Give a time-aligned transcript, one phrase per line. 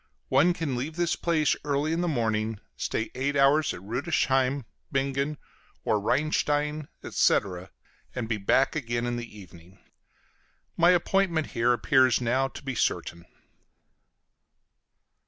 [0.29, 5.37] One can leave this place early in the morning, stay eight hours at Rüdesheim, Bingen,
[5.85, 7.69] or Rheinstein, etc.,
[8.15, 9.77] and be back again in the evening.
[10.75, 13.27] My appointment here appears now to be certain.